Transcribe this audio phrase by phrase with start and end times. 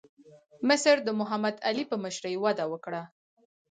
[0.67, 3.01] مصر د محمد علي په مشرۍ وده وکړه.